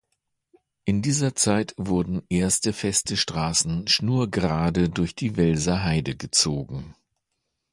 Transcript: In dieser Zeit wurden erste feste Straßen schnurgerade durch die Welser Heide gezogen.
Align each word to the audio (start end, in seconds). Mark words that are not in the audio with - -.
In 0.83 1.03
dieser 1.03 1.35
Zeit 1.35 1.75
wurden 1.77 2.23
erste 2.27 2.73
feste 2.73 3.15
Straßen 3.17 3.87
schnurgerade 3.87 4.89
durch 4.89 5.13
die 5.13 5.37
Welser 5.37 5.83
Heide 5.83 6.15
gezogen. 6.15 6.95